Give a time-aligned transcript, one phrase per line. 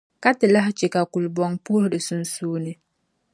[0.23, 2.71] Ka Ti lahi chɛ ka kulibɔŋ puhi di sunsuuni.